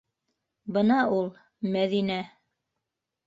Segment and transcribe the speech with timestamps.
[0.77, 1.29] Бына ул.
[1.77, 2.17] Мәҙинә.